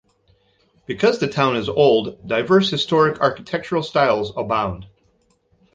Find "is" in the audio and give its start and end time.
1.57-1.69